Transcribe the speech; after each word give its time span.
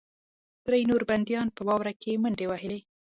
درې 0.65 0.79
نورو 0.89 1.05
بندیانو 1.11 1.55
په 1.57 1.61
واوره 1.67 1.93
کې 2.01 2.19
منډې 2.23 2.45
وهلې 2.47 2.79